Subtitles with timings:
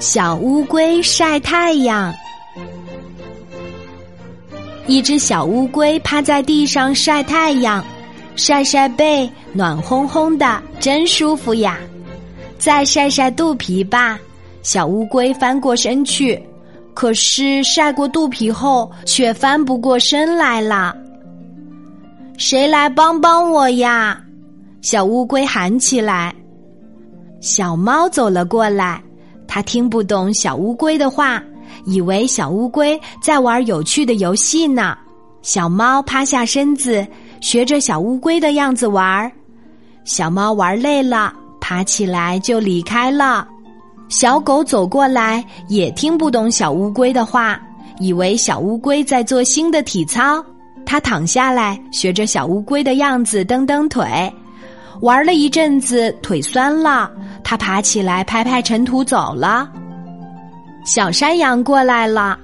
[0.00, 2.12] 小乌龟晒太阳。
[4.86, 7.82] 一只小乌龟趴在地上晒太阳，
[8.36, 11.78] 晒晒背，暖烘烘的，真舒服呀！
[12.58, 14.18] 再晒晒肚皮吧。
[14.62, 16.40] 小乌龟翻过身去，
[16.92, 20.94] 可是晒过肚皮后却翻不过身来了。
[22.36, 24.20] 谁来帮帮我呀？
[24.82, 26.34] 小乌龟喊起来。
[27.40, 29.02] 小猫走了过来。
[29.54, 31.40] 他听不懂小乌龟的话，
[31.84, 34.98] 以为小乌龟在玩有趣的游戏呢。
[35.42, 37.06] 小猫趴下身子，
[37.40, 39.30] 学着小乌龟的样子玩。
[40.02, 43.46] 小猫玩累了，爬起来就离开了。
[44.08, 47.56] 小狗走过来，也听不懂小乌龟的话，
[48.00, 50.44] 以为小乌龟在做新的体操。
[50.84, 54.04] 它躺下来，学着小乌龟的样子蹬蹬腿。
[55.00, 57.10] 玩了一阵子，腿酸了，
[57.42, 59.68] 他爬起来拍拍尘土走了。
[60.86, 62.38] 小山羊过来了，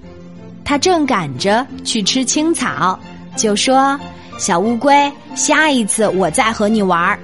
[0.64, 2.98] 他正赶着去吃青草，
[3.36, 3.98] 就说
[4.38, 7.18] ：“小乌龟，下一次我再和你玩。”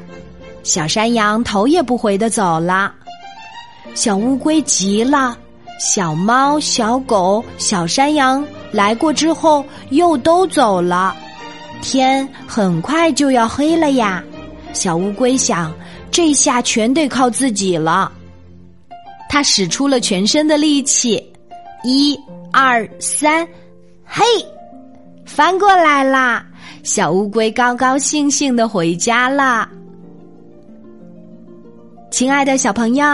[0.63, 2.93] 小山羊头也不回的走了。
[3.95, 5.37] 小乌龟急了，
[5.79, 11.15] 小猫、小狗、小山羊来过之后又都走了，
[11.81, 14.23] 天很快就要黑了呀。
[14.77, 15.73] 小乌龟想，
[16.11, 18.13] 这下全得靠自己了。
[19.29, 21.21] 它使出了全身的力气，
[21.83, 22.17] 一、
[22.53, 23.49] 二、三，
[24.05, 24.23] 嘿，
[25.25, 26.47] 翻过来啦！
[26.83, 29.69] 小乌龟高高兴兴的回家了。
[32.11, 33.05] 亲爱的小朋友，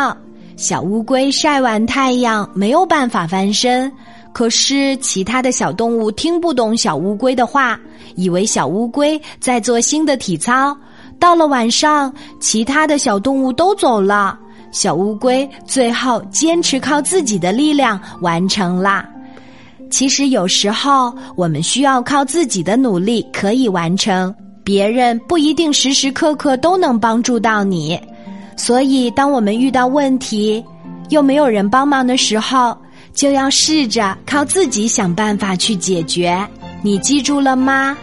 [0.57, 3.91] 小乌龟晒完太阳没有办法翻身，
[4.33, 7.81] 可是其他的小动物听不懂小乌龟的话，
[8.17, 10.77] 以为小乌龟在做新的体操。
[11.23, 14.37] 到了晚上，其他的小动物都走了，
[14.73, 19.09] 小乌龟最后坚持靠自己的力量完成了。
[19.89, 24.35] 其实有时候我们需要靠自己的努力可以完成，
[24.65, 27.97] 别人不一定时时刻刻都能帮助到你。
[28.57, 30.65] 所以，当我们遇到问题
[31.11, 32.77] 又没有人帮忙的时候，
[33.15, 36.37] 就要试着靠自己想办法去解决。
[36.83, 37.97] 你记住了吗？